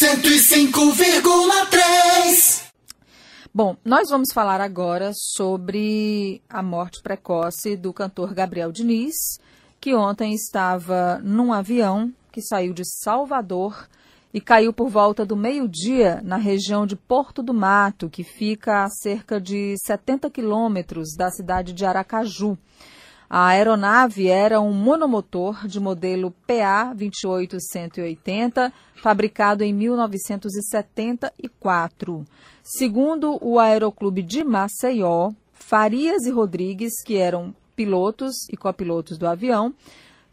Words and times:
105,3. 0.00 2.64
Bom, 3.52 3.76
nós 3.84 4.08
vamos 4.08 4.32
falar 4.32 4.58
agora 4.58 5.12
sobre 5.14 6.40
a 6.48 6.62
morte 6.62 7.02
precoce 7.02 7.76
do 7.76 7.92
cantor 7.92 8.32
Gabriel 8.32 8.72
Diniz, 8.72 9.38
que 9.78 9.94
ontem 9.94 10.32
estava 10.32 11.20
num 11.22 11.52
avião 11.52 12.10
que 12.32 12.40
saiu 12.40 12.72
de 12.72 12.82
Salvador 12.82 13.86
e 14.32 14.40
caiu 14.40 14.72
por 14.72 14.88
volta 14.88 15.26
do 15.26 15.36
meio-dia 15.36 16.22
na 16.24 16.38
região 16.38 16.86
de 16.86 16.96
Porto 16.96 17.42
do 17.42 17.52
Mato, 17.52 18.08
que 18.08 18.24
fica 18.24 18.84
a 18.84 18.88
cerca 18.88 19.38
de 19.38 19.74
70 19.84 20.30
quilômetros 20.30 21.14
da 21.14 21.30
cidade 21.30 21.74
de 21.74 21.84
Aracaju. 21.84 22.56
A 23.32 23.46
aeronave 23.46 24.26
era 24.26 24.60
um 24.60 24.72
monomotor 24.72 25.68
de 25.68 25.78
modelo 25.78 26.34
PA-28180, 26.48 28.72
fabricado 28.96 29.62
em 29.62 29.72
1974. 29.72 32.24
Segundo 32.60 33.38
o 33.40 33.60
Aeroclube 33.60 34.20
de 34.20 34.42
Maceió, 34.42 35.30
Farias 35.52 36.26
e 36.26 36.30
Rodrigues, 36.32 37.00
que 37.04 37.18
eram 37.18 37.54
pilotos 37.76 38.34
e 38.50 38.56
copilotos 38.56 39.16
do 39.16 39.28
avião, 39.28 39.72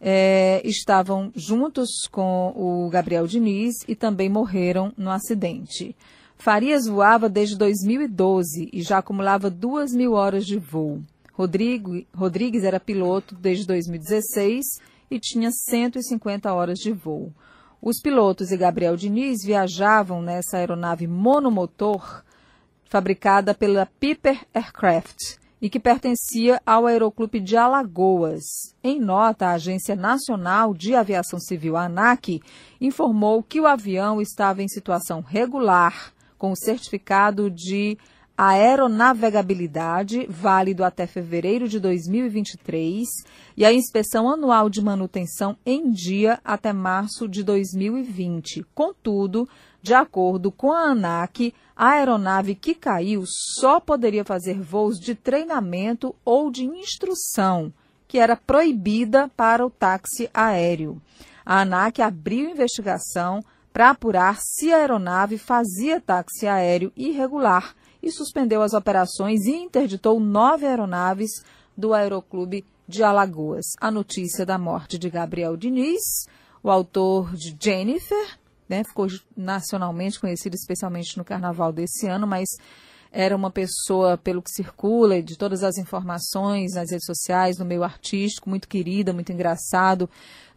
é, 0.02 0.59
estavam 0.66 1.32
juntos 1.36 2.08
com 2.12 2.52
o 2.56 2.90
Gabriel 2.90 3.28
Diniz 3.28 3.76
e 3.88 3.95
também 3.95 4.28
morreram 4.28 4.92
no 4.98 5.12
acidente. 5.12 5.95
Farias 6.36 6.88
voava 6.88 7.30
desde 7.30 7.56
2012 7.58 8.72
e 8.73 8.82
já 8.82 8.98
acumulava 8.98 9.52
duas 9.52 9.94
mil 9.94 10.14
horas 10.14 10.48
de 10.48 10.58
voo. 10.58 11.04
Rodrigo, 11.38 12.04
Rodrigues 12.16 12.64
era 12.64 12.80
piloto 12.80 13.36
desde 13.36 13.68
2016 13.68 14.66
e 15.12 15.20
tinha 15.20 15.52
150 15.52 16.52
horas 16.52 16.80
de 16.80 16.91
voo. 16.91 17.32
Os 17.80 18.02
pilotos 18.02 18.50
e 18.50 18.58
Gabriel 18.58 18.98
Diniz 18.98 19.45
viajavam 19.45 20.20
nessa 20.20 20.58
aeronave 20.58 21.05
monomotor 21.05 22.23
fabricada 22.86 23.53
pela 23.53 23.86
Piper 23.86 24.47
Aircraft 24.52 25.38
e 25.62 25.70
que 25.70 25.80
pertencia 25.80 26.59
ao 26.66 26.88
Aeroclube 26.88 27.40
de 27.40 27.56
Alagoas. 27.56 28.73
Em 28.84 29.00
nota, 29.00 29.45
a 29.45 29.53
Agência 29.53 29.95
Nacional 29.95 30.73
de 30.73 30.95
Aviação 30.95 31.40
Civil, 31.40 31.78
ANAC, 31.78 32.42
informou 32.81 33.44
que 33.44 33.62
o 33.62 33.67
avião 33.67 34.19
estava 34.19 34.64
em 34.64 34.67
situação 34.67 35.22
regular, 35.22 36.14
com 36.36 36.52
o 36.52 36.58
certificado 36.58 37.52
de 37.52 37.95
aeronavegabilidade, 38.38 40.28
válido 40.30 40.84
até 40.84 41.08
fevereiro 41.08 41.68
de 41.68 41.80
2023, 41.80 43.08
e 43.58 43.66
a 43.66 43.74
inspeção 43.74 44.30
anual 44.30 44.70
de 44.70 44.80
manutenção 44.80 45.58
em 45.66 45.92
dia 45.92 46.40
até 46.46 46.72
março 46.72 47.28
de 47.28 47.44
2020. 47.44 48.64
Contudo, 48.76 49.50
de 49.82 49.96
acordo 49.96 50.52
com 50.52 50.72
a 50.72 50.92
ANAC, 50.92 51.52
a 51.76 51.94
aeronave 51.94 52.54
que 52.54 52.76
caiu 52.76 53.24
só 53.26 53.80
poderia 53.80 54.24
fazer 54.24 54.62
voos 54.62 55.00
de 55.00 55.16
treinamento 55.16 56.16
ou 56.24 56.52
de 56.52 56.64
instrução, 56.64 57.74
que 58.08 58.20
era 58.20 58.36
proibida 58.36 59.32
para 59.36 59.66
o 59.66 59.70
táxi 59.72 60.30
aéreo. 60.32 61.02
A 61.44 61.62
ANAC 61.62 62.02
abriu 62.02 62.50
investigação 62.50 63.42
para 63.78 63.92
apurar 63.92 64.39
se 64.42 64.73
a 64.73 64.78
aeronave 64.78 65.38
fazia 65.38 66.02
táxi 66.02 66.47
aéreo 66.47 66.92
irregular 66.97 67.75
e 68.02 68.11
suspendeu 68.11 68.64
as 68.64 68.73
operações 68.73 69.45
e 69.45 69.52
interditou 69.52 70.19
nove 70.19 70.66
aeronaves 70.66 71.44
do 71.78 71.94
Aeroclube 71.94 72.66
de 72.88 73.03
Alagoas. 73.03 73.66
A 73.80 73.92
notícia 73.92 74.44
da 74.47 74.58
morte 74.58 74.97
de 74.97 75.11
Gabriel 75.11 75.56
Diniz, 75.56 76.28
o 76.64 76.72
autor 76.72 77.31
de 77.36 77.56
Jennifer, 77.59 78.39
né, 78.67 78.84
ficou 78.84 79.06
nacionalmente 79.36 80.19
conhecido, 80.19 80.56
especialmente 80.56 81.16
no 81.16 81.23
carnaval 81.23 81.72
desse 81.72 82.08
ano, 82.08 82.25
mas 82.25 82.47
era 83.20 83.36
uma 83.36 83.50
pessoa, 83.50 84.16
pelo 84.16 84.44
que 84.44 84.52
circula, 84.52 85.23
de 85.23 85.36
todas 85.36 85.64
as 85.64 85.80
informações 85.80 86.76
nas 86.76 86.92
redes 86.92 87.08
sociais, 87.08 87.58
no 87.58 87.66
meio 87.66 87.84
artístico, 87.84 88.47
muito 88.47 88.68
querida, 88.68 89.12
muito 89.12 89.31
engraçado, 89.31 90.08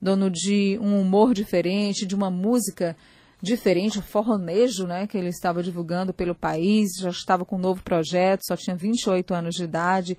dono 0.01 0.31
de 0.31 0.79
um 0.79 1.01
humor 1.01 1.33
diferente, 1.33 2.05
de 2.05 2.15
uma 2.15 2.31
música 2.31 2.95
diferente, 3.41 3.99
um 3.99 4.03
forronejo, 4.03 4.87
né, 4.87 5.07
que 5.07 5.17
ele 5.17 5.31
estava 5.31 5.63
divulgando 5.63 6.13
pelo 6.13 6.35
país, 6.35 6.91
já 7.01 7.09
estava 7.09 7.47
com 7.47 7.57
um 7.57 7.59
novo 7.61 7.83
projeto, 7.83 8.43
só 8.45 8.55
tinha 8.55 8.77
28 8.77 9.33
anos 9.33 9.55
de 9.55 9.65
idade, 9.65 10.19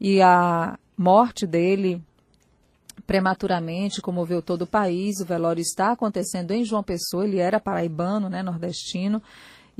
e 0.00 0.22
a 0.22 0.78
morte 0.96 1.44
dele 1.44 2.00
prematuramente, 3.04 4.00
comoveu 4.00 4.40
todo 4.40 4.62
o 4.62 4.66
país. 4.66 5.18
O 5.18 5.24
velório 5.24 5.60
está 5.60 5.90
acontecendo 5.90 6.52
em 6.52 6.64
João 6.64 6.84
Pessoa, 6.84 7.24
ele 7.24 7.38
era 7.38 7.58
paraibano, 7.58 8.28
né, 8.28 8.44
nordestino, 8.44 9.20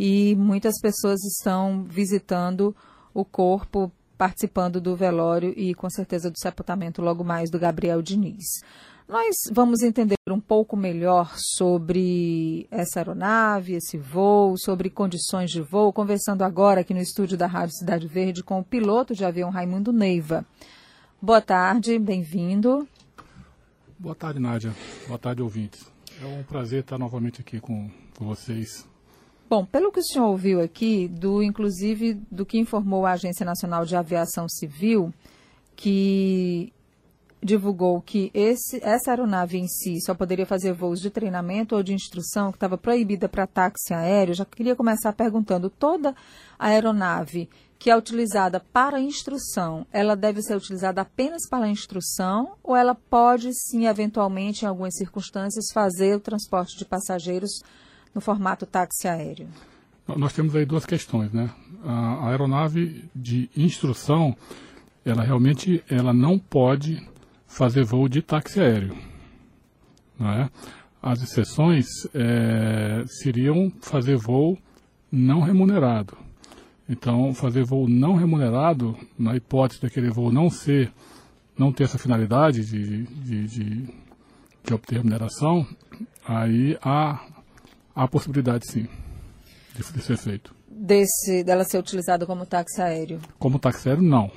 e 0.03 0.34
muitas 0.34 0.81
pessoas 0.81 1.22
estão 1.22 1.84
visitando 1.84 2.75
o 3.12 3.22
corpo, 3.22 3.93
participando 4.16 4.81
do 4.81 4.97
velório 4.97 5.53
e 5.55 5.75
com 5.75 5.91
certeza 5.91 6.31
do 6.31 6.38
sepultamento 6.38 7.03
logo 7.03 7.22
mais 7.22 7.50
do 7.50 7.59
Gabriel 7.59 8.00
Diniz. 8.00 8.62
Nós 9.06 9.37
vamos 9.53 9.83
entender 9.83 10.16
um 10.31 10.41
pouco 10.41 10.75
melhor 10.75 11.34
sobre 11.37 12.66
essa 12.71 13.00
aeronave, 13.00 13.75
esse 13.75 13.99
voo, 13.99 14.56
sobre 14.56 14.89
condições 14.89 15.50
de 15.50 15.60
voo, 15.60 15.93
conversando 15.93 16.44
agora 16.44 16.81
aqui 16.81 16.94
no 16.94 17.00
estúdio 17.00 17.37
da 17.37 17.47
Rádio 17.47 17.75
Cidade 17.75 18.06
Verde 18.06 18.43
com 18.43 18.59
o 18.60 18.65
piloto 18.65 19.15
de 19.15 19.27
avião 19.27 19.50
Raimundo 19.50 19.93
Neiva. 19.93 20.47
Boa 21.21 21.43
tarde, 21.43 21.99
bem-vindo. 21.99 22.89
Boa 23.99 24.15
tarde, 24.15 24.41
Nádia. 24.41 24.75
Boa 25.06 25.19
tarde, 25.19 25.43
ouvintes. 25.43 25.84
É 26.22 26.25
um 26.25 26.43
prazer 26.43 26.81
estar 26.81 26.97
novamente 26.97 27.43
aqui 27.43 27.60
com, 27.60 27.91
com 28.16 28.25
vocês. 28.25 28.89
Bom, 29.50 29.65
pelo 29.65 29.91
que 29.91 29.99
o 29.99 30.05
senhor 30.05 30.28
ouviu 30.28 30.61
aqui, 30.62 31.09
do 31.09 31.43
inclusive 31.43 32.15
do 32.31 32.47
que 32.47 32.56
informou 32.56 33.05
a 33.05 33.15
Agência 33.15 33.44
Nacional 33.44 33.84
de 33.84 33.97
Aviação 33.97 34.49
Civil, 34.49 35.12
que 35.75 36.72
divulgou 37.43 38.00
que 38.00 38.31
esse, 38.33 38.78
essa 38.81 39.10
aeronave 39.10 39.59
em 39.59 39.66
si 39.66 40.00
só 40.03 40.15
poderia 40.15 40.47
fazer 40.47 40.72
voos 40.72 41.00
de 41.00 41.10
treinamento 41.10 41.75
ou 41.75 41.83
de 41.83 41.93
instrução, 41.93 42.53
que 42.53 42.59
estava 42.59 42.78
proibida 42.78 43.28
para 43.28 43.44
táxi 43.44 43.93
aéreo. 43.93 44.34
Já 44.34 44.44
queria 44.44 44.77
começar 44.77 45.12
perguntando: 45.15 45.69
toda 45.69 46.15
a 46.56 46.69
aeronave 46.69 47.50
que 47.77 47.91
é 47.91 47.97
utilizada 47.97 48.60
para 48.60 49.00
instrução, 49.00 49.84
ela 49.91 50.15
deve 50.15 50.43
ser 50.43 50.55
utilizada 50.55 51.00
apenas 51.00 51.49
para 51.49 51.69
instrução 51.69 52.53
ou 52.62 52.77
ela 52.77 52.94
pode 52.94 53.53
sim, 53.53 53.89
eventualmente, 53.89 54.65
em 54.65 54.69
algumas 54.69 54.94
circunstâncias, 54.94 55.72
fazer 55.75 56.15
o 56.15 56.21
transporte 56.21 56.78
de 56.78 56.84
passageiros 56.84 57.50
no 58.15 58.21
formato 58.21 58.66
táxi 58.66 59.09
aéreo? 59.09 59.48
Nós 60.16 60.32
temos 60.32 60.54
aí 60.56 60.65
duas 60.65 60.84
questões, 60.84 61.32
né? 61.32 61.50
A 61.84 62.28
aeronave 62.28 63.04
de 63.15 63.48
instrução, 63.56 64.37
ela 65.04 65.22
realmente 65.22 65.82
ela 65.88 66.12
não 66.12 66.38
pode 66.38 67.06
fazer 67.47 67.84
voo 67.84 68.09
de 68.09 68.21
táxi 68.21 68.60
aéreo, 68.60 68.97
não 70.19 70.31
é? 70.31 70.50
As 71.03 71.22
exceções 71.22 71.87
é, 72.15 73.04
seriam 73.06 73.72
fazer 73.81 74.16
voo 74.16 74.59
não 75.10 75.41
remunerado 75.41 76.16
então, 76.91 77.32
fazer 77.32 77.62
voo 77.62 77.88
não 77.88 78.16
remunerado, 78.16 78.97
na 79.16 79.37
hipótese 79.37 79.81
daquele 79.81 80.10
voo 80.10 80.32
não 80.32 80.50
ser, 80.50 80.92
não 81.56 81.72
ter 81.72 81.84
essa 81.84 81.98
finalidade 81.98 82.65
de, 82.65 83.04
de, 83.04 83.47
de, 83.47 83.94
de 84.65 84.75
obter 84.75 84.97
remuneração, 84.97 85.65
aí 86.27 86.77
há, 86.82 87.25
há 88.00 88.09
possibilidade 88.09 88.66
sim 88.66 88.88
de, 89.75 89.93
de 89.93 90.03
ser 90.03 90.16
feito. 90.16 90.55
Desse, 90.69 91.44
dela 91.44 91.65
ser 91.65 91.78
utilizada 91.78 92.25
como 92.25 92.47
táxi 92.47 92.81
aéreo? 92.81 93.21
Como 93.38 93.59
táxi 93.59 93.88
aéreo, 93.88 94.03
não. 94.03 94.31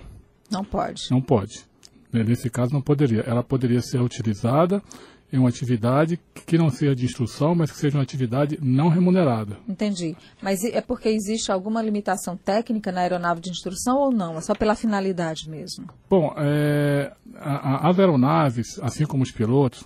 Não 0.52 0.66
pode? 0.66 1.04
Não 1.10 1.22
pode. 1.22 1.66
Nesse 2.12 2.50
caso, 2.50 2.74
não 2.74 2.82
poderia. 2.82 3.22
Ela 3.22 3.42
poderia 3.42 3.82
ser 3.82 4.02
utilizada 4.02 4.84
em 5.32 5.40
uma 5.40 5.50
atividade 5.50 6.20
que 6.46 6.60
não 6.60 6.70
seja 6.70 6.96
de 6.96 7.06
instrução, 7.06 7.56
mas 7.56 7.72
que 7.72 7.78
seja 7.78 7.98
uma 7.98 8.04
atividade 8.04 8.60
não 8.62 8.88
remunerada. 8.88 9.58
Entendi. 9.68 10.16
Mas 10.40 10.64
é 10.64 10.80
porque 10.80 11.10
existe 11.10 11.52
alguma 11.52 11.82
limitação 11.82 12.38
técnica 12.38 12.92
na 12.92 13.02
aeronave 13.02 13.42
de 13.42 13.50
instrução 13.50 13.98
ou 13.98 14.12
não? 14.12 14.38
É 14.38 14.42
só 14.42 14.54
pela 14.54 14.76
finalidade 14.76 15.50
mesmo? 15.50 15.88
Bom, 16.08 16.36
é, 16.38 17.12
a, 17.36 17.88
a, 17.88 17.90
as 17.90 17.98
aeronaves, 17.98 18.80
assim 18.84 19.08
como 19.08 19.24
os 19.24 19.32
pilotos, 19.32 19.84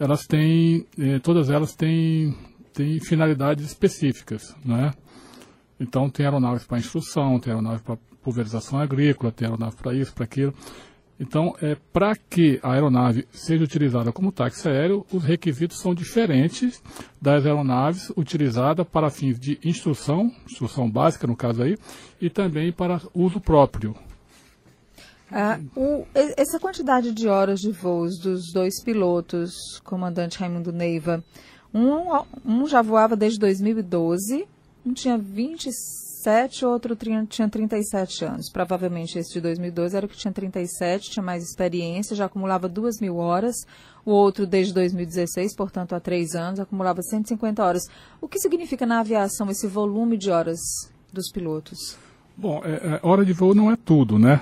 elas 0.00 0.26
têm, 0.26 0.84
é, 0.98 1.20
todas 1.20 1.48
elas 1.48 1.76
têm, 1.76 2.34
têm 2.78 3.00
finalidades 3.00 3.66
específicas, 3.66 4.54
né? 4.64 4.92
Então 5.80 6.08
tem 6.08 6.24
aeronaves 6.24 6.64
para 6.64 6.78
instrução, 6.78 7.40
tem 7.40 7.52
aeronave 7.52 7.82
para 7.82 7.98
pulverização 8.22 8.78
agrícola, 8.78 9.32
tem 9.32 9.48
aeronave 9.48 9.74
para 9.76 9.92
isso, 9.94 10.14
para 10.14 10.24
aquilo. 10.24 10.54
Então, 11.20 11.56
é, 11.60 11.76
para 11.92 12.14
que 12.14 12.60
a 12.62 12.74
aeronave 12.74 13.26
seja 13.32 13.64
utilizada 13.64 14.12
como 14.12 14.30
táxi 14.30 14.68
aéreo, 14.68 15.04
os 15.12 15.24
requisitos 15.24 15.80
são 15.80 15.92
diferentes 15.92 16.80
das 17.20 17.44
aeronaves 17.44 18.12
utilizadas 18.16 18.86
para 18.86 19.10
fins 19.10 19.40
de 19.40 19.58
instrução, 19.64 20.30
instrução 20.46 20.88
básica 20.88 21.26
no 21.26 21.34
caso 21.34 21.64
aí, 21.64 21.76
e 22.20 22.30
também 22.30 22.70
para 22.70 23.00
uso 23.12 23.40
próprio. 23.40 23.96
Ah, 25.32 25.58
o, 25.74 26.06
essa 26.14 26.60
quantidade 26.60 27.10
de 27.10 27.26
horas 27.26 27.58
de 27.58 27.72
voos 27.72 28.20
dos 28.20 28.52
dois 28.52 28.80
pilotos, 28.84 29.80
comandante 29.82 30.38
Raimundo 30.38 30.72
Neiva, 30.72 31.24
Um, 31.72 32.24
um 32.44 32.66
já 32.66 32.82
voava 32.82 33.16
desde 33.16 33.38
2012, 33.38 34.46
um 34.84 34.92
tinha 34.92 35.18
27, 35.18 36.64
outro 36.64 36.96
tinha 37.28 37.48
37 37.48 38.24
anos. 38.24 38.50
Provavelmente 38.50 39.18
esse 39.18 39.32
de 39.32 39.40
2012 39.40 39.96
era 39.96 40.06
o 40.06 40.08
que 40.08 40.16
tinha 40.16 40.32
37, 40.32 41.10
tinha 41.10 41.22
mais 41.22 41.44
experiência, 41.44 42.16
já 42.16 42.24
acumulava 42.24 42.68
2 42.68 43.00
mil 43.00 43.16
horas. 43.16 43.56
O 44.04 44.10
outro 44.10 44.46
desde 44.46 44.72
2016, 44.72 45.54
portanto 45.54 45.94
há 45.94 46.00
três 46.00 46.34
anos, 46.34 46.60
acumulava 46.60 47.02
150 47.02 47.62
horas. 47.62 47.82
O 48.20 48.28
que 48.28 48.38
significa 48.38 48.86
na 48.86 49.00
aviação 49.00 49.50
esse 49.50 49.66
volume 49.66 50.16
de 50.16 50.30
horas 50.30 50.58
dos 51.12 51.30
pilotos? 51.30 51.98
Bom, 52.36 52.62
é, 52.64 52.94
é, 52.94 53.00
hora 53.02 53.24
de 53.24 53.32
voo 53.32 53.54
não 53.54 53.70
é 53.70 53.76
tudo, 53.76 54.18
né? 54.18 54.40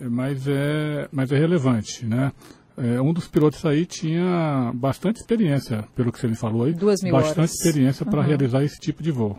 É, 0.00 0.08
mas 0.08 0.46
é, 0.46 1.08
mas 1.10 1.32
é 1.32 1.38
relevante, 1.38 2.06
né? 2.06 2.32
É, 2.76 3.00
um 3.00 3.12
dos 3.12 3.28
pilotos 3.28 3.64
aí 3.66 3.84
tinha 3.84 4.70
bastante 4.74 5.16
experiência, 5.20 5.84
pelo 5.94 6.10
que 6.12 6.18
você 6.18 6.26
me 6.28 6.34
falou 6.36 6.64
aí. 6.64 6.72
Duas 6.72 7.02
mil 7.02 7.12
bastante 7.12 7.38
horas. 7.38 7.54
experiência 7.54 8.06
para 8.06 8.20
Uhum. 8.20 8.26
realizar 8.26 8.64
esse 8.64 8.78
tipo 8.78 9.02
de 9.02 9.10
voo. 9.10 9.36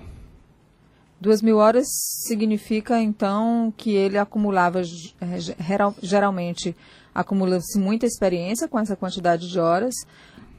Duas 1.20 1.42
mil 1.42 1.58
horas 1.58 1.88
significa, 2.26 3.00
então, 3.00 3.74
que 3.78 3.92
ele 3.92 4.18
acumulava, 4.18 4.82
geral- 4.84 5.96
geralmente, 6.02 6.76
acumula-se 7.14 7.78
muita 7.80 8.06
experiência 8.06 8.68
com 8.68 8.80
essa 8.80 8.96
quantidade 8.96 9.48
de 9.50 9.60
horas, 9.60 9.94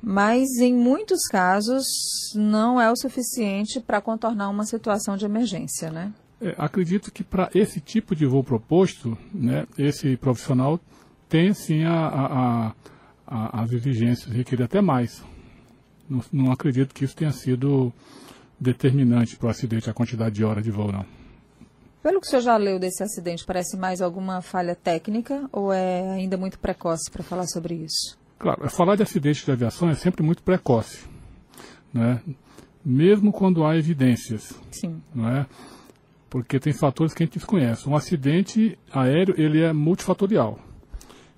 mas 0.02 0.48
em 0.58 0.72
muitos 0.74 1.26
casos 1.28 1.84
não 2.34 2.80
é 2.80 2.90
o 2.90 2.96
suficiente 2.96 3.80
para 3.80 4.00
contornar 4.00 4.48
uma 4.50 4.64
situação 4.64 5.16
de 5.16 5.24
emergência, 5.24 5.90
né? 5.90 6.12
É, 6.40 6.54
acredito 6.58 7.12
que 7.12 7.22
para 7.22 7.48
esse 7.54 7.80
tipo 7.80 8.14
de 8.16 8.26
voo 8.26 8.42
proposto, 8.42 9.16
né, 9.32 9.64
esse 9.78 10.16
profissional 10.16 10.80
tem 11.32 11.54
sim 11.54 11.82
a, 11.84 11.94
a- 12.08 12.72
a- 13.26 13.62
as 13.62 13.72
exigências, 13.72 14.30
requer 14.30 14.62
até 14.62 14.82
mais. 14.82 15.24
Não, 16.06 16.20
não 16.30 16.52
acredito 16.52 16.94
que 16.94 17.06
isso 17.06 17.16
tenha 17.16 17.32
sido 17.32 17.90
determinante 18.60 19.34
para 19.36 19.46
o 19.46 19.50
acidente, 19.50 19.88
a 19.88 19.94
quantidade 19.94 20.34
de 20.34 20.44
horas 20.44 20.62
de 20.62 20.70
voo, 20.70 20.92
não. 20.92 21.06
Pelo 22.02 22.20
que 22.20 22.26
o 22.26 22.30
senhor 22.30 22.42
já 22.42 22.56
leu 22.58 22.78
desse 22.78 23.02
acidente, 23.02 23.46
parece 23.46 23.78
mais 23.78 24.02
alguma 24.02 24.42
falha 24.42 24.74
técnica 24.76 25.48
ou 25.50 25.72
é 25.72 26.10
ainda 26.10 26.36
muito 26.36 26.58
precoce 26.58 27.10
para 27.10 27.22
falar 27.22 27.46
sobre 27.46 27.76
isso? 27.76 28.18
Claro, 28.38 28.68
falar 28.68 28.96
de 28.96 29.02
acidente 29.02 29.42
de 29.42 29.50
aviação 29.52 29.88
é 29.88 29.94
sempre 29.94 30.22
muito 30.22 30.42
precoce, 30.42 31.06
né? 31.94 32.20
mesmo 32.84 33.32
quando 33.32 33.64
há 33.64 33.74
evidências. 33.74 34.52
Sim. 34.70 35.00
não 35.14 35.28
é? 35.30 35.46
Porque 36.28 36.60
tem 36.60 36.74
fatores 36.74 37.14
que 37.14 37.22
a 37.22 37.26
gente 37.26 37.38
desconhece. 37.38 37.88
Um 37.88 37.96
acidente 37.96 38.78
aéreo 38.92 39.34
ele 39.40 39.62
é 39.62 39.72
multifatorial. 39.72 40.58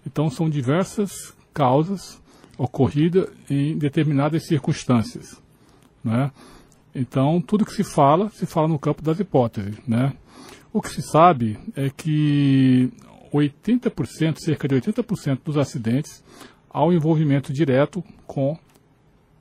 Então 0.06 0.30
são 0.30 0.48
diversas 0.50 1.34
causas 1.52 2.20
ocorridas 2.58 3.28
em 3.50 3.76
determinadas 3.78 4.46
circunstâncias, 4.46 5.40
né? 6.02 6.30
Então 6.94 7.40
tudo 7.40 7.64
que 7.64 7.72
se 7.74 7.82
fala 7.84 8.30
se 8.30 8.46
fala 8.46 8.68
no 8.68 8.78
campo 8.78 9.02
das 9.02 9.18
hipóteses, 9.18 9.76
né? 9.86 10.12
O 10.72 10.80
que 10.82 10.88
se 10.90 11.02
sabe 11.02 11.58
é 11.76 11.88
que 11.90 12.90
80%, 13.32 14.38
cerca 14.38 14.68
de 14.68 14.74
80% 14.76 15.40
dos 15.44 15.56
acidentes 15.56 16.22
há 16.70 16.84
um 16.84 16.92
envolvimento 16.92 17.52
direto 17.52 18.02
com 18.26 18.56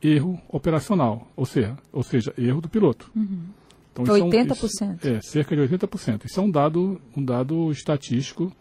erro 0.01 0.39
operacional, 0.49 1.27
ou 1.35 1.45
seja, 1.45 1.77
ou 1.91 2.03
seja, 2.03 2.33
erro 2.37 2.59
do 2.61 2.69
piloto. 2.69 3.09
Então, 3.91 4.03
isso 4.03 4.11
é 4.11 4.23
um- 4.23 4.29
80%. 4.29 4.97
isso- 5.05 5.07
É, 5.07 5.21
cerca 5.21 5.55
de 5.55 5.61
80%. 5.61 6.25
Isso 6.25 6.39
é 6.39 6.43
um 6.43 6.49
dado, 6.51 6.99
um 7.15 7.23
dado 7.23 7.71
estatístico 7.71 8.51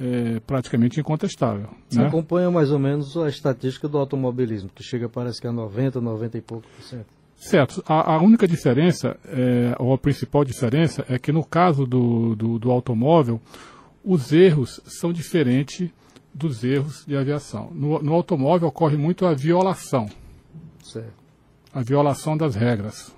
é, 0.00 0.40
praticamente 0.40 0.98
incontestável. 1.00 1.68
Você 1.88 1.98
Né? 1.98 2.06
acompanha 2.06 2.50
mais 2.50 2.70
ou 2.70 2.78
menos 2.78 3.16
a 3.16 3.28
estatística 3.28 3.88
do 3.88 3.98
automobilismo, 3.98 4.70
que 4.74 4.82
chega 4.82 5.08
parece 5.08 5.40
que 5.40 5.46
a 5.46 5.52
90, 5.52 6.00
90 6.00 6.38
e 6.38 6.40
pouco 6.40 6.66
por 6.76 6.82
cento. 6.84 7.06
Certo. 7.36 7.82
A, 7.86 8.14
a 8.14 8.22
única 8.22 8.46
diferença, 8.46 9.16
é, 9.26 9.74
ou 9.78 9.92
a 9.92 9.98
principal 9.98 10.44
diferença, 10.44 11.04
é 11.08 11.18
que 11.18 11.32
no 11.32 11.44
caso 11.44 11.84
do, 11.86 12.36
do, 12.36 12.58
do 12.58 12.70
automóvel, 12.70 13.40
os 14.04 14.32
erros 14.32 14.80
são 14.84 15.12
diferentes 15.12 15.90
dos 16.32 16.62
erros 16.64 17.04
de 17.06 17.16
aviação. 17.16 17.70
No, 17.72 18.00
no 18.02 18.14
automóvel 18.14 18.68
ocorre 18.68 18.96
muito 18.96 19.26
a 19.26 19.34
violação, 19.34 20.08
Certo. 20.82 21.12
a 21.74 21.82
violação 21.82 22.36
das 22.36 22.54
regras. 22.54 23.12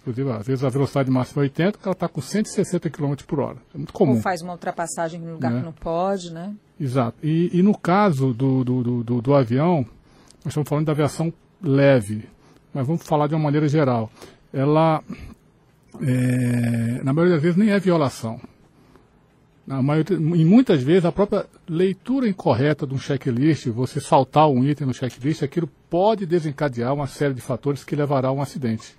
Inclusive, 0.00 0.30
às 0.30 0.46
vezes 0.46 0.64
a 0.64 0.68
velocidade 0.68 1.10
máxima 1.10 1.42
é 1.42 1.44
80, 1.44 1.78
ela 1.82 1.92
está 1.92 2.08
com 2.08 2.20
160 2.20 2.88
km 2.90 3.14
por 3.26 3.40
hora. 3.40 3.56
É 3.74 3.76
muito 3.78 3.92
comum. 3.92 4.14
Ou 4.14 4.20
faz 4.20 4.40
uma 4.40 4.52
ultrapassagem 4.52 5.20
em 5.20 5.30
lugar 5.30 5.50
Né? 5.52 5.58
que 5.60 5.64
não 5.64 5.72
pode, 5.72 6.32
né? 6.32 6.54
Exato. 6.80 7.18
E, 7.22 7.50
e 7.58 7.62
no 7.62 7.76
caso 7.76 8.32
do, 8.32 8.64
do, 8.64 9.02
do, 9.04 9.20
do- 9.20 9.34
avião, 9.34 9.78
nós 10.44 10.46
estamos 10.48 10.68
falando 10.68 10.86
da 10.86 10.92
aviação 10.92 11.32
leve, 11.62 12.24
mas 12.72 12.86
vamos 12.86 13.02
falar 13.04 13.26
de 13.26 13.34
uma 13.34 13.42
maneira 13.44 13.68
geral. 13.68 14.10
Ela, 14.52 15.02
é, 16.00 17.02
na 17.02 17.12
maioria 17.12 17.34
das 17.34 17.42
vezes, 17.42 17.56
nem 17.58 17.70
é 17.70 17.78
violação. 17.78 18.40
Na 19.66 19.82
maioria, 19.82 20.16
em 20.16 20.44
muitas 20.44 20.82
vezes, 20.82 21.04
a 21.04 21.12
própria 21.12 21.44
leitura 21.68 22.26
incorreta 22.26 22.86
de 22.86 22.94
um 22.94 22.98
checklist, 22.98 23.66
você 23.68 24.00
saltar 24.00 24.48
um 24.48 24.64
item 24.64 24.86
no 24.86 24.94
checklist, 24.94 25.42
aquilo 25.42 25.68
pode 25.90 26.24
desencadear 26.24 26.94
uma 26.94 27.06
série 27.06 27.34
de 27.34 27.40
fatores 27.42 27.84
que 27.84 27.94
levará 27.94 28.28
a 28.28 28.32
um 28.32 28.40
acidente. 28.40 28.96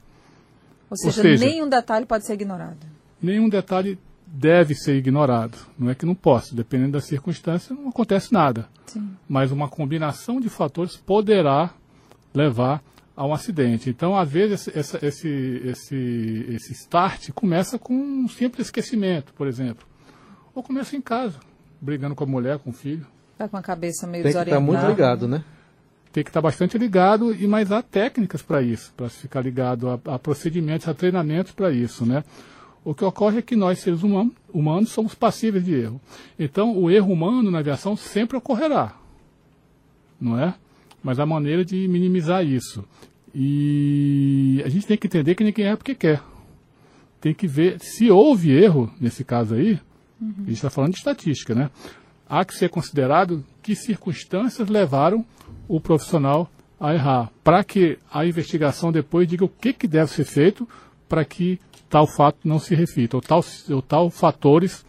Ou 0.90 0.98
seja, 0.98 1.22
seja- 1.22 1.46
nenhum 1.46 1.68
detalhe 1.70 2.06
pode 2.06 2.26
ser 2.26 2.34
ignorado. 2.34 2.78
nenhum 3.22 3.48
detalhe 3.50 3.98
deve 4.26 4.76
ser 4.76 4.96
ignorado. 4.96 5.58
Não 5.78 5.90
é 5.90 5.96
que 5.96 6.06
não 6.06 6.14
possa, 6.16 6.56
dependendo 6.56 6.94
da 6.94 7.02
circunstância, 7.02 7.76
não 7.76 7.90
acontece 7.90 8.32
nada. 8.32 8.68
Sim. 8.86 9.10
Mas 9.28 9.52
uma 9.52 9.68
combinação 9.68 10.40
de 10.40 10.50
fatores 10.50 10.96
poderá 10.96 11.72
levar 12.34 12.82
a 13.16 13.26
um 13.26 13.34
acidente. 13.34 13.90
Então, 13.90 14.16
às 14.16 14.30
vezes, 14.30 14.68
esse, 14.68 14.78
essa- 14.80 15.06
esse, 15.06 15.62
esse, 15.66 16.46
esse 16.50 16.74
start 16.74 17.32
começa 17.32 17.78
com 17.80 17.94
um 17.94 18.28
simples 18.28 18.68
esquecimento, 18.68 19.34
por 19.34 19.48
exemplo. 19.48 19.86
Ou 20.56 20.64
começa 20.64 20.96
em 20.96 21.02
casa, 21.02 21.40
brigando 21.82 22.16
com 22.16 22.24
a 22.24 22.28
mulher, 22.28 22.60
com 22.60 22.70
o 22.70 22.74
filho. 22.74 23.06
Tá 23.38 23.48
com 23.48 23.58
a 23.58 23.62
cabeça 23.62 24.06
meio 24.08 24.24
Tem 24.24 24.30
estar 24.32 24.44
desorientada. 24.44 24.80
muito 24.80 24.90
ligado, 24.92 25.28
né? 25.28 25.44
Tem 26.20 26.24
que 26.26 26.32
estar 26.32 26.42
bastante 26.42 26.78
ligado, 26.78 27.34
e 27.34 27.48
mas 27.48 27.72
há 27.72 27.82
técnicas 27.82 28.42
para 28.42 28.62
isso, 28.62 28.94
para 28.98 29.08
ficar 29.08 29.40
ligado 29.40 29.88
a, 29.88 29.94
a 30.16 30.20
procedimentos, 30.20 30.86
a 30.86 30.94
treinamentos 30.94 31.54
para 31.54 31.72
isso, 31.72 32.06
né? 32.06 32.26
O 32.84 32.94
que 32.94 33.06
ocorre 33.06 33.38
é 33.38 33.42
que 33.42 33.56
nós, 33.56 33.80
seres 33.80 34.04
humanos, 34.04 34.34
humanos, 34.54 34.90
somos 34.90 35.16
passíveis 35.16 35.64
de 35.64 35.74
erro. 35.74 36.02
Então, 36.38 36.78
o 36.78 36.92
erro 36.92 37.14
humano 37.14 37.50
na 37.50 37.60
aviação 37.60 37.96
sempre 37.96 38.36
ocorrerá, 38.36 38.98
não 40.20 40.38
é? 40.38 40.56
Mas 41.02 41.22
há 41.22 41.26
maneira 41.26 41.64
de 41.64 41.88
minimizar 41.88 42.46
isso. 42.46 42.84
E 43.34 44.62
a 44.66 44.68
gente 44.68 44.88
tem 44.88 44.98
que 44.98 45.08
entender 45.08 45.36
que 45.36 45.44
ninguém 45.46 45.68
erra 45.68 45.78
porque 45.78 45.96
quer. 45.96 46.22
Tem 47.22 47.34
que 47.34 47.48
ver 47.48 47.80
se 47.80 48.12
houve 48.12 48.52
erro, 48.52 48.92
nesse 49.00 49.24
caso 49.24 49.56
aí, 49.56 49.80
a 50.22 50.26
gente 50.26 50.52
está 50.52 50.70
falando 50.70 50.92
de 50.92 50.98
estatística, 50.98 51.56
né? 51.56 51.72
Há 52.28 52.44
que 52.44 52.56
ser 52.56 52.68
considerado 52.68 53.42
que 53.64 53.74
circunstâncias 53.74 54.68
levaram 54.68 55.26
o 55.70 55.80
profissional 55.80 56.50
a 56.80 56.94
errar, 56.94 57.32
para 57.44 57.64
que 57.64 57.98
a 58.12 58.26
investigação 58.26 58.92
depois 58.92 59.28
diga 59.28 59.46
o 59.46 59.50
que, 59.50 59.72
que 59.72 59.88
deve 59.88 60.12
ser 60.12 60.26
feito 60.26 60.68
para 61.08 61.24
que 61.24 61.60
tal 61.90 62.06
fato 62.08 62.40
não 62.44 62.60
se 62.60 62.76
repita, 62.76 63.16
ou 63.18 63.22
tal, 63.22 63.44
ou 63.70 63.82
tal 63.82 64.10
fatores 64.10 64.86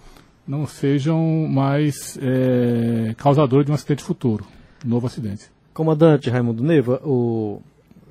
não 0.47 0.67
sejam 0.67 1.47
mais 1.49 2.19
eh, 2.21 3.15
causadores 3.17 3.67
de 3.67 3.73
um 3.73 3.75
acidente 3.75 4.03
futuro, 4.03 4.45
novo 4.85 5.07
acidente. 5.07 5.51
Comandante 5.73 6.29
Raimundo 6.31 6.63
Neiva, 6.63 7.01
o- 7.05 7.61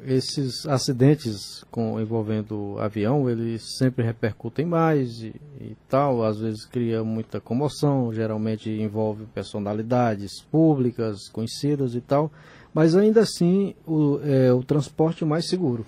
esses 0.05 0.65
acidentes 0.65 1.65
com, 1.69 1.99
envolvendo 1.99 2.77
avião, 2.79 3.29
eles 3.29 3.77
sempre 3.77 4.03
repercutem 4.03 4.65
mais 4.65 5.21
e, 5.21 5.33
e 5.59 5.75
tal, 5.89 6.23
às 6.23 6.39
vezes 6.39 6.65
cria 6.65 7.03
muita 7.03 7.39
comoção, 7.41 8.13
geralmente 8.13 8.69
envolve 8.69 9.25
personalidades 9.35 10.41
públicas, 10.49 11.27
conhecidas 11.29 11.95
e 11.95 12.01
tal, 12.01 12.31
mas 12.73 12.95
ainda 12.95 13.21
assim 13.21 13.73
o, 13.85 14.19
é 14.23 14.51
o 14.53 14.63
transporte 14.63 15.25
mais 15.25 15.47
seguro. 15.47 15.85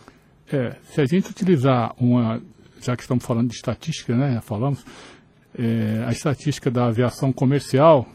É, 0.51 0.75
se 0.91 1.00
a 1.01 1.05
gente 1.05 1.29
utilizar 1.29 1.93
uma, 1.97 2.41
já 2.81 2.95
que 2.95 3.03
estamos 3.03 3.23
falando 3.23 3.50
de 3.50 3.55
estatística, 3.55 4.15
né, 4.15 4.33
já 4.33 4.41
falamos, 4.41 4.83
é, 5.57 6.03
a 6.05 6.11
estatística 6.11 6.69
da 6.69 6.88
aviação 6.88 7.31
comercial, 7.31 8.07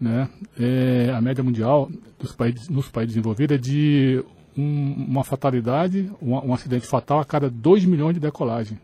né, 0.00 0.28
é, 0.58 1.12
a 1.14 1.20
média 1.20 1.42
mundial 1.44 1.90
dos 2.18 2.32
países, 2.34 2.68
nos 2.68 2.88
países 2.88 3.14
desenvolvidos 3.14 3.56
é 3.56 3.58
de 3.60 4.24
um- 4.56 4.92
uma 5.08 5.24
fatalidade, 5.24 6.10
um, 6.22 6.32
um 6.34 6.54
acidente 6.54 6.86
fatal 6.86 7.20
a 7.20 7.24
cada 7.24 7.50
2 7.50 7.84
milhões 7.84 8.14
de 8.14 8.20
decolagem. 8.20 8.78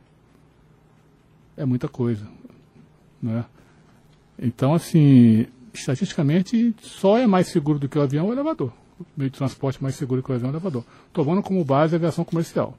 É 1.57 1.65
muita 1.65 1.89
coisa. 1.89 2.27
Né? 3.23 3.45
Então, 4.39 4.75
assim, 4.75 5.47
estatisticamente, 5.73 6.75
só 6.81 7.19
é 7.19 7.27
mais 7.27 7.49
seguro 7.49 7.79
do 7.79 7.89
que 7.89 7.99
o 7.99 8.03
avião 8.03 8.29
o 8.29 8.33
elevador. 8.33 8.73
O 8.99 9.07
meio 9.17 9.31
de 9.31 9.39
transporte 9.39 9.83
mais 9.83 9.95
seguro 9.95 10.23
que 10.23 10.31
o 10.31 10.35
avião 10.35 10.49
é 10.49 10.53
o 10.53 10.55
elevador. 10.55 10.85
Tomando 11.13 11.43
como 11.43 11.65
base 11.65 11.95
a 11.95 11.97
aviação 11.99 12.25
comercial. 12.25 12.77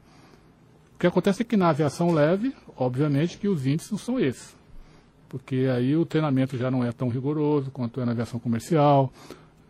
O 0.95 0.99
que 0.99 1.07
acontece 1.07 1.41
é 1.41 1.45
que 1.45 1.57
na 1.57 1.69
aviação 1.69 2.11
leve, 2.11 2.53
obviamente 2.77 3.37
que 3.37 3.47
os 3.47 3.65
índices 3.65 3.91
não 3.91 3.97
são 3.97 4.19
esses. 4.19 4.55
Porque 5.27 5.67
aí 5.73 5.95
o 5.95 6.05
treinamento 6.05 6.57
já 6.57 6.69
não 6.69 6.83
é 6.83 6.91
tão 6.91 7.09
rigoroso 7.09 7.71
quanto 7.71 8.01
é 8.01 8.05
na 8.05 8.11
aviação 8.11 8.39
comercial, 8.39 9.11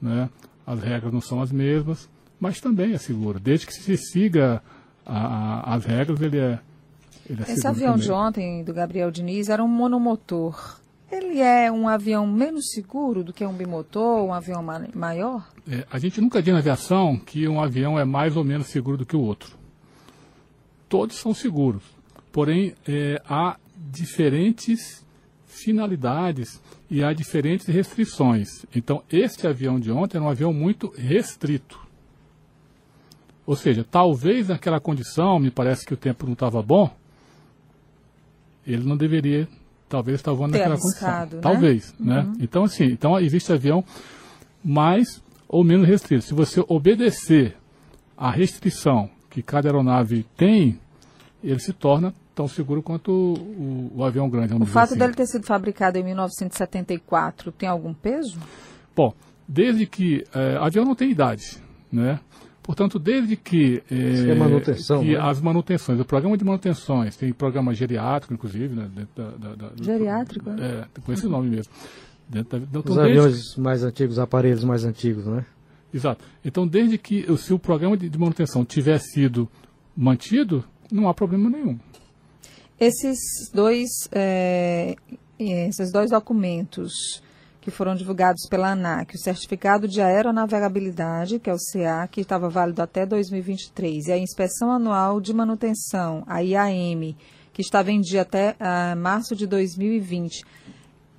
né? 0.01 0.29
as 0.65 0.79
regras 0.81 1.13
não 1.13 1.21
são 1.21 1.41
as 1.41 1.51
mesmas. 1.51 2.09
mas 2.39 2.59
também 2.59 2.93
é 2.93 2.97
seguro. 2.97 3.39
Desde 3.39 3.67
que 3.67 3.73
se 3.73 3.95
siga 3.95 4.61
a, 5.05 5.17
a, 5.71 5.75
as 5.75 5.85
regras, 5.85 6.19
ele 6.21 6.39
é, 6.39 6.59
ele 7.29 7.43
é 7.47 7.51
Esse 7.51 7.67
avião 7.67 7.93
também. 7.93 8.05
de 8.07 8.11
ontem, 8.11 8.63
do 8.63 8.73
Gabriel 8.73 9.11
Diniz, 9.11 9.47
era 9.47 9.63
um 9.63 9.67
monomotor. 9.67 10.80
Ele 11.11 11.41
é 11.41 11.69
um 11.69 11.89
avião 11.89 12.25
menos 12.25 12.71
seguro 12.71 13.21
do 13.21 13.33
que 13.33 13.45
um 13.45 13.53
bimotor, 13.53 14.23
um 14.23 14.33
avião 14.33 14.63
ma 14.63 14.87
maior? 14.95 15.45
É, 15.69 15.85
a 15.91 15.99
gente 15.99 16.21
nunca 16.21 16.41
diz 16.41 16.53
na 16.53 16.59
aviação 16.59 17.17
que 17.17 17.47
um 17.47 17.61
avião 17.61 17.99
é 17.99 18.05
mais 18.05 18.37
ou 18.37 18.45
menos 18.45 18.67
seguro 18.67 18.97
do 18.97 19.05
que 19.05 19.15
o 19.15 19.21
outro. 19.21 19.57
Todos 20.87 21.17
são 21.17 21.33
seguros. 21.33 21.83
Porém, 22.31 22.73
é, 22.87 23.21
há 23.27 23.57
diferentes 23.75 25.05
finalidades 25.45 26.61
e 26.89 27.03
há 27.03 27.11
diferentes 27.11 27.67
restrições. 27.67 28.65
Então, 28.73 29.03
este 29.11 29.45
avião 29.45 29.79
de 29.79 29.91
ontem 29.91 30.17
era 30.17 30.25
um 30.25 30.29
avião 30.29 30.53
muito 30.53 30.93
restrito. 30.95 31.79
Ou 33.45 33.55
seja, 33.57 33.83
talvez 33.83 34.47
naquela 34.47 34.79
condição, 34.79 35.39
me 35.39 35.51
parece 35.51 35.85
que 35.85 35.93
o 35.93 35.97
tempo 35.97 36.25
não 36.25 36.33
estava 36.33 36.61
bom, 36.61 36.89
ele 38.65 38.83
não 38.85 38.95
deveria, 38.95 39.47
talvez, 39.91 40.19
estar 40.19 40.31
voando 40.31 40.53
naquela 40.53 40.75
arriscado, 40.75 41.31
condição. 41.31 41.37
né? 41.37 41.41
Talvez, 41.41 41.95
né? 41.99 42.33
Então, 42.39 42.63
assim, 42.63 42.85
então 42.85 43.19
existe 43.19 43.51
avião 43.51 43.83
mais 44.63 45.21
ou 45.47 45.63
menos 45.63 45.85
restrito. 45.87 46.23
Se 46.23 46.33
você 46.33 46.63
obedecer 46.67 47.57
à 48.17 48.31
restrição 48.31 49.09
que 49.29 49.43
cada 49.43 49.67
aeronave 49.67 50.25
tem, 50.37 50.79
ele 51.43 51.59
se 51.59 51.73
torna 51.73 52.13
tão 52.33 52.47
seguro 52.47 52.81
quanto 52.81 53.11
o, 53.11 53.91
o 53.95 54.03
avião 54.03 54.29
grande. 54.29 54.53
O 54.53 54.65
fato 54.65 54.91
assim. 54.91 54.97
dele 54.97 55.13
ter 55.13 55.25
sido 55.25 55.45
fabricado 55.45 55.97
em 55.97 56.03
1974 56.03 57.51
tem 57.51 57.67
algum 57.67 57.93
peso? 57.93 58.39
Bom, 58.95 59.13
desde 59.47 59.85
que 59.85 60.23
eh, 60.33 60.57
avião 60.59 60.85
não 60.85 60.95
tem 60.95 61.11
idade, 61.11 61.57
né? 61.91 62.19
Portanto, 62.63 62.99
desde 62.99 63.35
que, 63.35 63.81
eh, 63.89 64.29
é 64.31 64.35
manutenção, 64.35 65.01
que 65.01 65.13
né? 65.13 65.19
as 65.19 65.41
manutenções, 65.41 65.99
o 65.99 66.05
programa 66.05 66.37
de 66.37 66.43
manutenções, 66.45 67.15
tem 67.17 67.33
programa 67.33 67.73
geriátrico, 67.73 68.33
inclusive, 68.35 68.75
né? 68.75 68.89
dentro 68.93 69.09
da, 69.15 69.55
da- 69.55 69.55
da- 69.69 69.83
Geriátrico, 69.83 70.49
né? 70.51 70.85
É, 70.95 71.01
com 71.01 71.11
esse 71.11 71.25
nome 71.27 71.49
mesmo. 71.49 71.73
Dentro 72.29 72.59
da, 72.59 72.65
então, 72.65 72.81
Os 72.85 72.95
desde- 72.95 73.01
aviões 73.19 73.55
mais 73.57 73.83
antigos, 73.83 74.19
aparelhos 74.19 74.63
mais 74.63 74.85
antigos, 74.85 75.25
né? 75.25 75.43
Exato. 75.93 76.23
Então, 76.45 76.67
desde 76.67 76.97
que 76.97 77.25
se 77.37 77.51
o 77.53 77.59
programa 77.59 77.97
de, 77.97 78.07
de 78.07 78.17
manutenção 78.17 78.63
tiver 78.63 78.99
sido 78.99 79.49
mantido, 79.97 80.63
não 80.91 81.09
há 81.09 81.13
problema 81.13 81.49
nenhum. 81.49 81.77
Esses 82.79 83.17
dois, 83.53 83.89
é, 84.11 84.95
esses 85.39 85.91
dois 85.91 86.11
documentos 86.11 87.21
que 87.61 87.69
foram 87.69 87.93
divulgados 87.93 88.47
pela 88.49 88.71
ANAC, 88.71 89.15
o 89.15 89.19
certificado 89.19 89.87
de 89.87 90.01
aeronavegabilidade, 90.01 91.39
que 91.39 91.49
é 91.49 91.53
o 91.53 91.57
CA, 91.57 92.07
que 92.07 92.21
estava 92.21 92.49
válido 92.49 92.81
até 92.81 93.05
2023, 93.05 94.07
e 94.07 94.11
a 94.11 94.17
inspeção 94.17 94.71
anual 94.71 95.21
de 95.21 95.31
manutenção, 95.31 96.23
a 96.25 96.39
IAM, 96.39 97.15
que 97.53 97.61
estava 97.61 97.91
em 97.91 98.01
dia 98.01 98.23
até 98.23 98.55
ah, 98.59 98.95
março 98.95 99.35
de 99.35 99.45
2020. 99.45 100.43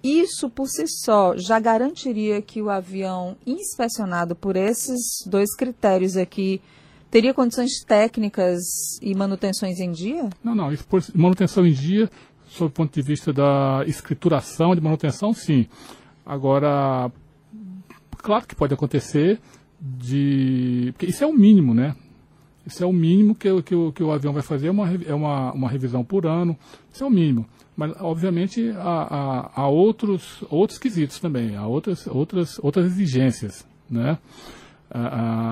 Isso 0.03 0.51
por 0.51 0.67
si 0.67 0.85
só 0.89 1.37
já 1.37 1.61
garantiria 1.61 2.43
que 2.43 2.61
o 2.61 2.69
avião 2.69 3.37
inspecionado 3.47 4.35
por 4.35 4.57
esses 4.57 5.25
dois 5.25 5.55
critérios 5.55 6.17
aqui 6.17 6.61
teria 7.09 7.33
condições 7.33 7.85
técnicas 7.87 8.63
e 9.01 9.15
manutenções 9.15 9.79
em 9.79 9.93
dia? 9.93 10.29
Não, 10.43 10.57
não. 10.57 10.71
Manutenção 11.15 11.65
em 11.65 11.73
dia, 11.73 12.11
sob 12.49 12.67
o 12.67 12.71
ponto 12.71 12.93
de 12.93 13.03
vista 13.03 13.33
da 13.33 13.85
escrituração 13.87 14.75
de 14.75 14.81
manutenção, 14.81 15.33
sim. 15.33 15.69
Agora, 16.25 17.11
claro 18.19 18.47
que 18.47 18.55
pode 18.55 18.75
acontecer 18.75 19.41
de. 19.81 20.91
Porque 20.93 21.07
isso 21.07 21.25
é 21.25 21.27
o 21.27 21.33
mínimo, 21.33 21.75
né? 21.75 21.95
Isso 22.65 22.83
é 22.83 22.87
o 22.87 22.93
mínimo 22.93 23.35
que, 23.35 23.51
o- 23.51 23.63
que, 23.63 23.75
o, 23.75 23.93
que 23.93 24.03
o 24.05 24.13
avião 24.13 24.33
vai 24.33 24.43
fazer, 24.43 24.69
é 24.69 24.71
uma, 24.71 24.89
é 25.07 25.13
uma, 25.15 25.53
uma 25.53 25.69
revisão 25.69 26.05
por 26.05 26.27
ano. 26.27 26.57
Isso 26.93 27.03
é 27.03 27.07
o 27.07 27.11
mínimo. 27.11 27.45
Mas, 27.77 27.93
obviamente, 28.01 28.71
há, 28.77 29.51
há, 29.57 29.63
há 29.63 29.67
outros, 29.69 30.45
outros 30.49 30.79
quesitos 30.79 31.19
também, 31.19 31.57
há 31.57 31.67
outras, 31.67 32.07
outras, 32.07 32.59
outras 32.63 32.87
exigências, 32.87 33.67
né? 33.91 34.17
Ah, 34.95 35.09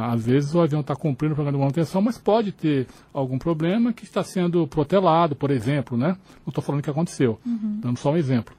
ah, 0.08 0.12
às 0.12 0.24
vezes 0.26 0.54
o 0.54 0.60
avião 0.60 0.82
está 0.82 0.94
cumprindo 0.94 1.32
o 1.32 1.34
programa 1.34 1.56
de 1.56 1.60
manutenção, 1.62 2.02
mas 2.02 2.18
pode 2.18 2.52
ter 2.52 2.86
algum 3.12 3.38
problema 3.38 3.90
que 3.92 4.04
está 4.04 4.22
sendo 4.22 4.66
protelado, 4.68 5.34
por 5.34 5.50
exemplo, 5.50 5.96
né? 5.96 6.08
Não 6.44 6.50
estou 6.50 6.62
falando 6.62 6.82
que 6.82 6.90
aconteceu, 6.90 7.40
dando 7.80 7.98
só 7.98 8.12
um 8.12 8.16
exemplo. 8.18 8.54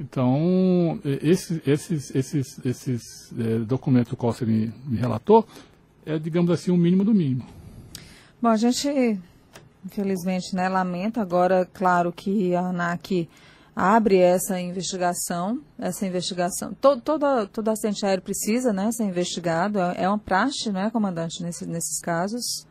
Então, 0.00 1.00
esses, 1.04 1.60
esses, 1.66 2.14
esses, 2.14 2.64
esses 2.64 3.32
eh, 3.38 3.58
documentos 3.66 4.10
do 4.10 4.16
qual 4.16 4.32
você 4.32 4.46
me, 4.46 4.72
me 4.86 4.96
relatou 4.96 5.44
é, 6.08 6.18
digamos 6.18 6.50
assim, 6.50 6.70
o 6.70 6.76
mínimo 6.76 7.04
do 7.04 7.12
mínimo. 7.12 7.44
Bom, 8.40 8.48
a 8.48 8.56
gente, 8.56 8.88
infelizmente, 9.84 10.56
né, 10.56 10.66
lamenta. 10.66 11.20
Agora, 11.20 11.68
claro 11.70 12.10
que 12.10 12.54
a 12.54 12.68
ANAC 12.68 13.28
abre 13.76 14.16
essa 14.16 14.58
investigação, 14.58 15.60
essa 15.78 16.06
investigação. 16.06 16.72
Todo, 16.80 17.02
toda, 17.02 17.46
todo 17.46 17.68
acidente 17.68 18.06
aéreo 18.06 18.22
precisa 18.22 18.72
né, 18.72 18.90
ser 18.90 19.04
investigado. 19.04 19.78
É 19.78 20.04
é 20.04 20.08
uma 20.08 20.18
praxe, 20.18 20.72
não 20.72 20.80
é, 20.80 20.90
comandante, 20.90 21.42
nesse, 21.42 21.66
nesses 21.66 22.00
casos? 22.00 22.66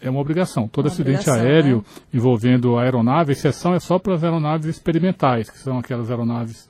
É 0.00 0.08
uma 0.08 0.20
obrigação. 0.20 0.68
Todo 0.68 0.86
Uma 0.86 0.92
acidente 0.92 1.28
obrigação, 1.28 1.46
aéreo 1.46 1.76
né? 1.78 2.02
envolvendo 2.14 2.76
a 2.78 2.82
aeronave, 2.82 3.30
a 3.30 3.32
exceção 3.32 3.74
é 3.74 3.80
só 3.80 3.98
para 3.98 4.14
as 4.14 4.24
aeronaves 4.24 4.66
experimentais, 4.66 5.50
que 5.50 5.58
são 5.58 5.78
aquelas 5.78 6.10
aeronaves, 6.10 6.68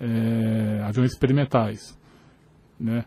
eh, 0.00 0.82
aviões 0.84 1.12
experimentais, 1.12 1.96
né? 2.80 3.04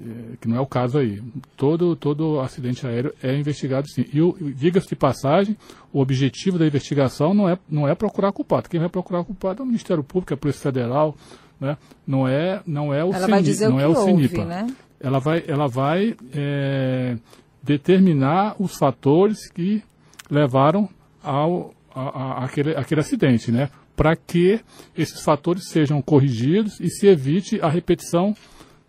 Eh, 0.00 0.36
que 0.40 0.48
não 0.48 0.56
é 0.56 0.60
o 0.60 0.66
caso 0.66 0.98
aí. 0.98 1.22
Todo, 1.56 1.96
todo 1.96 2.40
acidente 2.40 2.86
aéreo 2.86 3.12
é 3.22 3.36
investigado 3.36 3.88
sim. 3.88 4.04
E, 4.12 4.52
diga-se 4.54 4.88
de 4.88 4.96
passagem, 4.96 5.56
o 5.92 6.00
objetivo 6.00 6.58
da 6.58 6.66
investigação 6.66 7.34
não 7.34 7.48
é, 7.48 7.58
não 7.68 7.88
é 7.88 7.94
procurar 7.94 8.32
culpado. 8.32 8.68
Quem 8.68 8.80
vai 8.80 8.88
procurar 8.88 9.24
culpado 9.24 9.60
é 9.60 9.64
o 9.64 9.66
Ministério 9.66 10.04
Público, 10.04 10.34
a 10.34 10.36
Polícia 10.36 10.62
Federal, 10.62 11.16
né? 11.60 11.76
não, 12.06 12.26
é, 12.26 12.62
não 12.66 12.92
é 12.92 13.04
o 13.04 13.12
Ela 13.12 13.26
vai 13.26 13.38
CENI 13.38 13.42
dizer 13.42 13.66
o 13.68 13.70
não 13.70 13.80
é 13.80 13.86
o 13.86 13.96
houve, 13.96 14.38
né? 14.44 14.66
ela 15.00 15.18
vai, 15.18 15.42
ela 15.46 15.66
vai 15.66 16.14
é, 16.34 17.16
determinar 17.62 18.56
os 18.58 18.76
fatores 18.76 19.48
que 19.50 19.82
levaram 20.30 20.88
ao 21.22 21.74
a, 21.94 22.00
a- 22.00 22.44
aquele, 22.44 22.74
aquele 22.76 23.00
acidente, 23.00 23.50
né? 23.50 23.68
Para 23.96 24.14
que 24.16 24.60
esses 24.96 25.20
fatores 25.22 25.68
sejam 25.68 26.00
corrigidos 26.00 26.78
e 26.80 26.88
se 26.88 27.06
evite 27.06 27.60
a 27.60 27.68
repetição 27.68 28.34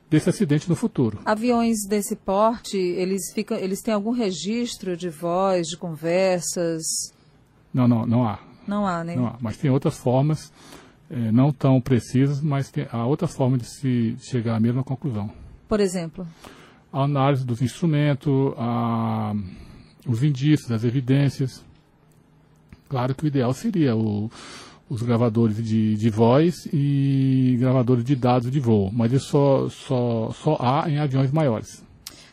desse 0.09 0.29
acidente 0.29 0.69
no 0.69 0.75
futuro. 0.75 1.19
Aviões 1.25 1.85
desse 1.87 2.15
porte, 2.15 2.77
eles, 2.77 3.31
ficam, 3.33 3.57
eles 3.57 3.81
têm 3.81 3.93
algum 3.93 4.11
registro 4.11 4.95
de 4.95 5.09
voz, 5.09 5.67
de 5.67 5.77
conversas? 5.77 6.83
Não, 7.73 7.87
não, 7.87 8.05
não 8.05 8.25
há, 8.27 8.39
Não 8.67 8.85
há, 8.85 9.03
né? 9.03 9.15
não 9.15 9.27
há. 9.27 9.35
Mas 9.41 9.57
tem 9.57 9.71
outras 9.71 9.97
formas, 9.97 10.51
é, 11.09 11.31
não 11.31 11.51
tão 11.51 11.81
precisas, 11.81 12.39
mas 12.41 12.69
tem, 12.69 12.87
há 12.91 13.05
outra 13.05 13.27
forma 13.27 13.57
de 13.57 13.65
se 13.65 14.15
chegar 14.19 14.55
à 14.55 14.59
mesma 14.59 14.83
conclusão. 14.83 15.29
Por 15.67 15.79
exemplo, 15.79 16.25
a 16.91 17.03
análise 17.03 17.45
dos 17.45 17.61
instrumentos, 17.61 18.53
a, 18.57 19.33
os 20.07 20.23
indícios, 20.23 20.71
as 20.71 20.83
evidências. 20.83 21.63
Claro 22.89 23.15
que 23.15 23.23
o 23.23 23.27
ideal 23.27 23.53
seria 23.53 23.95
o- 23.95 24.29
os 24.89 25.01
gravadores 25.01 25.55
de, 25.63 25.95
de 25.95 26.09
voz 26.09 26.67
e 26.73 27.55
gravadores 27.59 28.03
de 28.03 28.15
dados 28.15 28.51
de 28.51 28.59
voo, 28.59 28.91
mas 28.91 29.13
isso 29.13 29.27
só, 29.27 29.69
só, 29.69 30.31
só 30.33 30.57
há 30.59 30.89
em 30.89 30.97
aviões 30.99 31.31
maiores. 31.31 31.81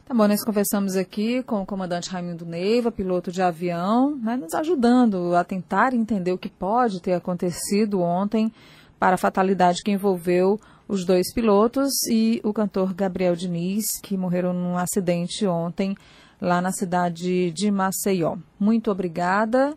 Tá 0.05 0.13
bom, 0.15 0.27
nós 0.27 0.43
conversamos 0.43 0.97
aqui 0.97 1.43
com 1.43 1.61
o 1.63 1.67
comandante 1.67 2.11
Raimundo 2.11 2.45
Neiva, 2.47 2.91
piloto 2.91 3.31
de 3.31 3.43
avião, 3.43 4.17
né, 4.17 4.37
nos 4.37 4.55
ajudando 4.55 5.37
a 5.37 5.45
tentar 5.45 5.93
entender 5.95 6.33
o 6.33 6.39
que 6.39 6.49
pode 6.49 7.01
ter 7.01 7.13
acontecido 7.13 8.01
ontem 8.01 8.51
para 8.99 9.15
a 9.15 9.19
fatalidade 9.19 9.83
que 9.85 9.93
envolveu 9.93 10.59
os 10.89 11.05
dois 11.05 11.33
pilotos 11.33 11.93
e 12.11 12.41
o 12.43 12.53
cantor 12.53 12.93
Gabriel 12.95 13.37
Diniz, 13.37 14.01
que 14.03 14.17
morreram 14.17 14.53
num 14.55 14.79
acidente 14.79 15.47
ontem 15.47 15.95
lá 16.41 16.63
na 16.63 16.73
cidade 16.73 17.53
de 17.53 17.71
Maceió. 17.71 18.37
Muito 18.59 18.91
obrigada 18.91 19.77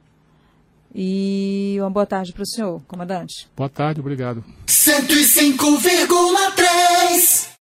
e 0.95 1.75
uma 1.79 1.89
boa 1.89 2.05
tarde 2.05 2.31
para 2.33 2.43
o 2.43 2.47
senhor, 2.47 2.81
comandante. 2.87 3.49
Boa 3.55 3.69
tarde, 3.69 3.99
obrigado. 3.99 4.43
105,3 4.67 7.50